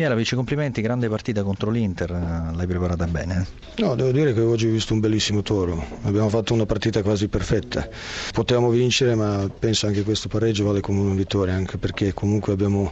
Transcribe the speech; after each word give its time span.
Mielavici, 0.00 0.34
complimenti, 0.34 0.80
grande 0.80 1.10
partita 1.10 1.42
contro 1.42 1.70
l'Inter, 1.70 2.10
l'hai 2.10 2.66
preparata 2.66 3.06
bene? 3.06 3.46
No, 3.76 3.94
devo 3.94 4.12
dire 4.12 4.32
che 4.32 4.40
oggi 4.40 4.66
ho 4.66 4.70
visto 4.70 4.94
un 4.94 5.00
bellissimo 5.00 5.42
toro, 5.42 5.84
abbiamo 6.04 6.30
fatto 6.30 6.54
una 6.54 6.64
partita 6.64 7.02
quasi 7.02 7.28
perfetta, 7.28 7.86
potevamo 8.32 8.70
vincere 8.70 9.14
ma 9.14 9.46
penso 9.58 9.86
anche 9.86 10.02
questo 10.02 10.28
pareggio 10.28 10.64
vale 10.64 10.80
come 10.80 11.00
una 11.00 11.12
vittoria, 11.12 11.52
anche 11.52 11.76
perché 11.76 12.14
comunque 12.14 12.54
abbiamo 12.54 12.90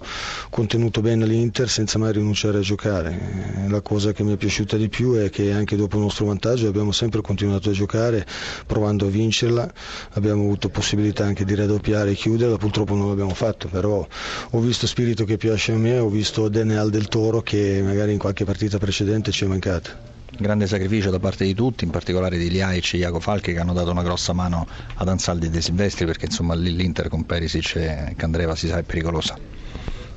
contenuto 0.50 1.00
bene 1.00 1.24
l'Inter 1.24 1.71
senza 1.71 1.98
mai 1.98 2.12
rinunciare 2.12 2.58
a 2.58 2.60
giocare. 2.60 3.66
La 3.68 3.80
cosa 3.80 4.12
che 4.12 4.22
mi 4.22 4.34
è 4.34 4.36
piaciuta 4.36 4.77
di 4.77 4.90
più 4.90 5.14
è 5.14 5.30
che 5.30 5.50
anche 5.52 5.77
dopo 5.77 5.96
il 5.96 6.02
nostro 6.02 6.27
vantaggio 6.27 6.68
abbiamo 6.68 6.93
sempre 6.93 7.22
continuato 7.22 7.70
a 7.70 7.72
giocare 7.72 8.27
provando 8.66 9.06
a 9.06 9.09
vincerla, 9.09 9.66
abbiamo 10.11 10.43
avuto 10.43 10.68
possibilità 10.68 11.25
anche 11.25 11.46
di 11.46 11.54
raddoppiare 11.54 12.11
e 12.11 12.14
chiuderla, 12.14 12.59
purtroppo 12.59 12.95
non 12.95 13.09
l'abbiamo 13.09 13.32
fatto, 13.32 13.66
però 13.68 14.06
ho 14.50 14.61
visto 14.61 14.86
spirito 14.86 15.25
che 15.25 15.38
piace 15.38 15.72
a 15.72 15.77
me, 15.77 15.96
ho 15.96 16.11
visto 16.11 16.50
DNA 16.50 16.96
del 16.99 17.07
Toro 17.07 17.43
che 17.43 17.80
magari 17.80 18.12
in 18.12 18.19
qualche 18.19 18.45
partita 18.45 18.77
precedente 18.79 19.30
ci 19.30 19.45
è 19.45 19.47
mancata. 19.47 20.06
Grande 20.37 20.66
sacrificio 20.66 21.11
da 21.11 21.20
parte 21.20 21.45
di 21.45 21.55
tutti, 21.55 21.84
in 21.84 21.91
particolare 21.91 22.37
di 22.37 22.51
Liaic 22.51 22.95
e 22.95 22.98
Iaco 22.98 23.20
Falchi 23.20 23.52
che 23.52 23.61
hanno 23.61 23.73
dato 23.73 23.93
una 23.93 24.02
grossa 24.02 24.33
mano 24.33 24.66
ad 24.95 25.09
Ansaldi 25.09 25.47
e 25.47 25.51
De 25.51 25.61
Silvestri 25.61 26.06
perché 26.06 26.27
insomma 26.27 26.55
l'Inter 26.55 27.09
con 27.09 27.25
Perisic 27.25 27.77
e 27.77 28.15
Candreva 28.16 28.56
si 28.56 28.66
sa 28.66 28.79
è 28.79 28.83
pericolosa. 28.83 29.58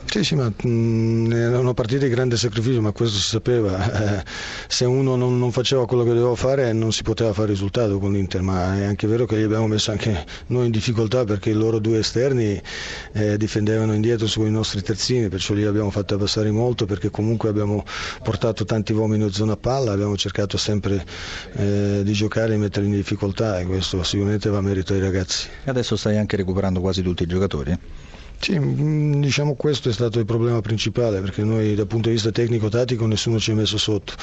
Sì, 0.05 0.25
sì, 0.25 0.35
ma 0.35 0.49
mh, 0.49 0.67
mm, 0.67 1.31
era 1.31 1.59
una 1.59 1.73
partita 1.73 2.05
di 2.05 2.11
grande 2.11 2.35
sacrificio, 2.35 2.81
ma 2.81 2.91
questo 2.91 3.17
si 3.17 3.27
sapeva. 3.29 3.79
Eh, 4.01 4.23
se 4.67 4.85
uno 4.85 5.15
non, 5.15 5.37
non, 5.37 5.51
faceva 5.51 5.85
quello 5.85 6.03
che 6.03 6.09
doveva 6.13 6.35
fare 6.35 6.73
non 6.73 6.91
si 6.91 7.03
poteva 7.03 7.33
fare 7.33 7.49
risultato 7.49 7.99
con 7.99 8.13
l'Inter, 8.13 8.41
ma 8.41 8.77
è 8.77 8.83
anche 8.83 9.05
vero 9.05 9.25
che 9.25 9.35
li 9.35 9.43
abbiamo 9.43 9.67
messo 9.67 9.91
anche 9.91 10.25
noi 10.47 10.65
in 10.65 10.71
difficoltà 10.71 11.23
perché 11.23 11.51
i 11.51 11.53
loro 11.53 11.79
due 11.79 11.99
esterni 11.99 12.59
eh, 13.13 13.37
difendevano 13.37 13.93
indietro 13.93 14.27
sui 14.27 14.49
nostri 14.49 14.81
terzini, 14.81 15.29
perciò 15.29 15.53
li 15.53 15.65
abbiamo 15.65 15.91
fatti 15.91 16.13
abbassare 16.13 16.49
molto 16.52 16.85
perché 16.85 17.09
comunque 17.11 17.49
abbiamo 17.49 17.83
portato 18.23 18.65
tanti 18.65 18.93
uomini 18.93 19.23
in 19.23 19.31
zona 19.31 19.55
palla, 19.55 19.91
abbiamo 19.91 20.17
cercato 20.17 20.57
sempre 20.57 21.05
eh, 21.53 22.02
di 22.03 22.13
giocare 22.13 22.53
e 22.55 22.58
metterli 22.58 22.89
in 22.89 22.95
difficoltà 22.95 23.59
e 23.59 23.65
questo 23.65 24.02
sicuramente 24.03 24.49
va 24.49 24.58
a 24.58 24.61
merito 24.61 24.93
ai 24.93 24.99
ragazzi. 24.99 25.47
E 25.63 25.69
adesso 25.69 25.95
stai 25.95 26.17
anche 26.17 26.38
recuperando 26.38 26.80
quasi 26.80 27.02
tutti 27.02 27.23
i 27.23 27.27
giocatori? 27.27 28.00
Sì, 28.42 28.58
mm, 28.58 29.22
diciamo 29.22 29.53
questo 29.53 29.89
è 29.89 29.94
stato 29.94 30.17
il 30.17 30.25
problema 30.25 30.61
principale 30.61 31.20
perché 31.22 31.44
noi 31.44 31.75
dal 31.75 31.86
punto 31.86 32.08
di 32.08 32.16
vista 32.16 32.31
tecnico-tattico 32.31 33.06
nessuno 33.06 33.38
ci 33.38 33.52
ha 33.52 33.53
messo 33.53 33.78
sotto, 33.78 34.14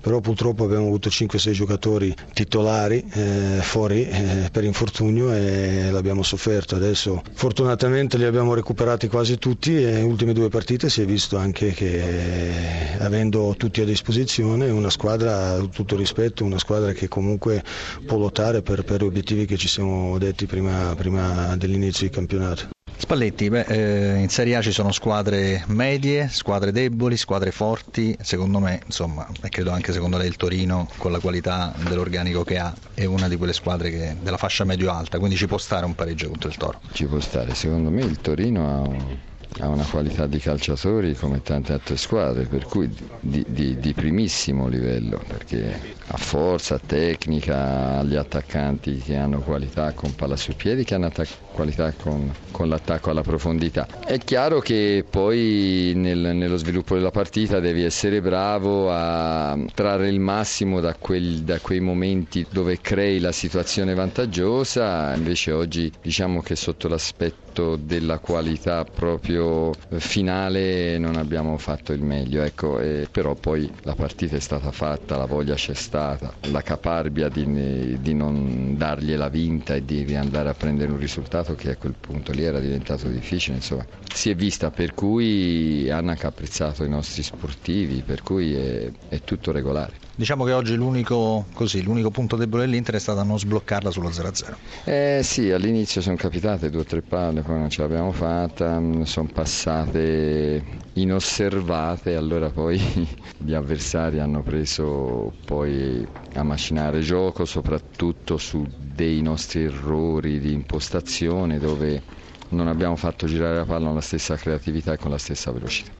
però 0.00 0.20
purtroppo 0.20 0.64
abbiamo 0.64 0.86
avuto 0.86 1.10
5-6 1.10 1.50
giocatori 1.52 2.14
titolari 2.32 3.04
eh, 3.12 3.58
fuori 3.60 4.08
eh, 4.08 4.48
per 4.50 4.64
infortunio 4.64 5.30
e 5.30 5.90
l'abbiamo 5.90 6.22
sofferto. 6.22 6.74
Adesso 6.74 7.22
fortunatamente 7.34 8.16
li 8.16 8.24
abbiamo 8.24 8.54
recuperati 8.54 9.08
quasi 9.08 9.36
tutti 9.36 9.76
e 9.76 9.90
nelle 9.90 10.02
ultime 10.04 10.32
due 10.32 10.48
partite 10.48 10.88
si 10.88 11.02
è 11.02 11.04
visto 11.04 11.36
anche 11.36 11.72
che 11.74 11.98
eh, 11.98 12.96
avendo 13.00 13.54
tutti 13.58 13.82
a 13.82 13.84
disposizione 13.84 14.70
una 14.70 14.88
squadra, 14.88 15.58
tutto 15.70 15.96
rispetto, 15.96 16.44
una 16.44 16.58
squadra 16.58 16.92
che 16.92 17.08
comunque 17.08 17.62
può 18.06 18.16
lottare 18.16 18.62
per, 18.62 18.84
per 18.84 19.02
gli 19.02 19.06
obiettivi 19.06 19.44
che 19.44 19.58
ci 19.58 19.68
siamo 19.68 20.16
detti 20.16 20.46
prima, 20.46 20.94
prima 20.96 21.54
dell'inizio 21.58 22.06
del 22.06 22.16
campionato. 22.16 22.75
Spalletti, 22.98 23.50
beh, 23.50 23.66
eh, 23.68 24.18
in 24.20 24.28
Serie 24.30 24.56
A 24.56 24.62
ci 24.62 24.72
sono 24.72 24.90
squadre 24.90 25.62
medie, 25.68 26.28
squadre 26.28 26.72
deboli, 26.72 27.18
squadre 27.18 27.50
forti, 27.50 28.16
secondo 28.22 28.58
me, 28.58 28.80
insomma, 28.86 29.28
e 29.42 29.50
credo 29.50 29.70
anche 29.70 29.92
secondo 29.92 30.16
lei 30.16 30.28
il 30.28 30.36
Torino 30.36 30.88
con 30.96 31.12
la 31.12 31.20
qualità 31.20 31.74
dell'organico 31.76 32.42
che 32.42 32.58
ha 32.58 32.74
è 32.94 33.04
una 33.04 33.28
di 33.28 33.36
quelle 33.36 33.52
squadre 33.52 33.90
che, 33.90 34.16
della 34.18 34.38
fascia 34.38 34.64
medio-alta, 34.64 35.18
quindi 35.18 35.36
ci 35.36 35.46
può 35.46 35.58
stare 35.58 35.84
un 35.84 35.94
pareggio 35.94 36.28
contro 36.28 36.48
il 36.48 36.56
Toro. 36.56 36.80
Ci 36.92 37.04
può 37.04 37.20
stare, 37.20 37.52
secondo 37.52 37.90
me 37.90 38.02
il 38.02 38.18
Torino 38.22 38.66
ha 38.66 38.80
un 38.80 39.18
ha 39.60 39.68
una 39.68 39.84
qualità 39.84 40.26
di 40.26 40.38
calciatori 40.38 41.14
come 41.14 41.40
tante 41.42 41.72
altre 41.72 41.96
squadre, 41.96 42.44
per 42.44 42.66
cui 42.66 42.90
di, 43.20 43.44
di, 43.48 43.78
di 43.78 43.94
primissimo 43.94 44.68
livello, 44.68 45.20
perché 45.26 45.94
ha 46.08 46.16
forza, 46.16 46.78
tecnica, 46.78 48.02
gli 48.02 48.16
attaccanti 48.16 48.98
che 48.98 49.16
hanno 49.16 49.40
qualità 49.40 49.92
con 49.92 50.14
palla 50.14 50.36
sui 50.36 50.54
piedi, 50.54 50.84
che 50.84 50.94
hanno 50.94 51.06
attac- 51.06 51.38
qualità 51.52 51.92
con, 51.92 52.32
con, 52.50 52.68
l'attacco 52.68 53.10
alla 53.10 53.22
profondità. 53.22 53.86
È 54.04 54.18
chiaro 54.18 54.60
che 54.60 55.04
poi 55.08 55.92
nel, 55.96 56.34
nello 56.34 56.56
sviluppo 56.56 56.94
della 56.94 57.10
partita 57.10 57.58
devi 57.58 57.82
essere 57.82 58.20
bravo 58.20 58.90
a 58.92 59.58
trarre 59.74 60.08
il 60.08 60.20
massimo 60.20 60.80
da, 60.80 60.94
quel, 60.94 61.42
da 61.42 61.58
quei 61.60 61.80
momenti 61.80 62.46
dove 62.50 62.80
crei 62.80 63.18
la 63.20 63.32
situazione 63.32 63.94
vantaggiosa, 63.94 65.14
invece 65.14 65.52
oggi 65.52 65.90
diciamo 66.02 66.42
che 66.42 66.56
sotto 66.56 66.88
l'aspetto 66.88 67.45
della 67.76 68.18
qualità 68.18 68.84
proprio 68.84 69.72
finale 69.96 70.98
non 70.98 71.16
abbiamo 71.16 71.56
fatto 71.58 71.92
il 71.92 72.02
meglio, 72.02 72.42
ecco, 72.42 72.78
però 73.10 73.34
poi 73.34 73.70
la 73.82 73.94
partita 73.94 74.36
è 74.36 74.40
stata 74.40 74.70
fatta, 74.70 75.16
la 75.16 75.24
voglia 75.24 75.54
c'è 75.54 75.74
stata, 75.74 76.32
la 76.50 76.62
caparbia 76.62 77.28
di, 77.28 77.98
di 78.00 78.14
non 78.14 78.76
dargliela 78.76 79.28
vinta 79.28 79.74
e 79.74 79.84
di 79.84 80.14
andare 80.14 80.50
a 80.50 80.54
prendere 80.54 80.92
un 80.92 80.98
risultato 80.98 81.54
che 81.54 81.70
a 81.70 81.76
quel 81.76 81.94
punto 81.98 82.32
lì 82.32 82.42
era 82.44 82.60
diventato 82.60 83.08
difficile, 83.08 83.56
insomma, 83.56 83.86
si 84.12 84.30
è 84.30 84.34
vista 84.34 84.70
per 84.70 84.94
cui 84.94 85.88
hanno 85.90 86.14
caprezzato 86.14 86.84
i 86.84 86.88
nostri 86.88 87.22
sportivi, 87.22 88.02
per 88.02 88.22
cui 88.22 88.54
è, 88.54 88.90
è 89.08 89.20
tutto 89.22 89.52
regolare. 89.52 90.05
Diciamo 90.18 90.44
che 90.44 90.52
oggi 90.52 90.74
l'unico, 90.76 91.46
così, 91.52 91.82
l'unico, 91.82 92.10
punto 92.10 92.36
debole 92.36 92.64
dell'Inter 92.64 92.94
è 92.94 92.98
stato 92.98 93.22
non 93.22 93.38
sbloccarla 93.38 93.90
sullo 93.90 94.10
0-0. 94.10 94.56
Eh 94.82 95.20
sì, 95.22 95.50
all'inizio 95.50 96.00
sono 96.00 96.16
capitate 96.16 96.70
due 96.70 96.80
o 96.80 96.84
tre 96.84 97.02
palle, 97.02 97.42
poi 97.42 97.58
non 97.58 97.68
ce 97.68 97.82
l'abbiamo 97.82 98.12
fatta, 98.12 98.80
mm, 98.80 99.02
sono 99.02 99.28
passate 99.30 100.64
inosservate, 100.94 102.14
allora 102.16 102.50
poi 102.50 102.80
gli 103.36 103.52
avversari 103.52 104.18
hanno 104.18 104.42
preso 104.42 105.36
poi 105.44 106.08
a 106.32 106.42
macinare 106.42 107.00
gioco, 107.00 107.44
soprattutto 107.44 108.38
su 108.38 108.66
dei 108.74 109.20
nostri 109.20 109.64
errori 109.64 110.40
di 110.40 110.52
impostazione 110.52 111.58
dove 111.58 112.02
non 112.48 112.68
abbiamo 112.68 112.96
fatto 112.96 113.26
girare 113.26 113.56
la 113.56 113.66
palla 113.66 113.86
con 113.86 113.94
la 113.96 114.00
stessa 114.00 114.36
creatività 114.36 114.94
e 114.94 114.96
con 114.98 115.10
la 115.10 115.18
stessa 115.18 115.52
velocità. 115.52 115.92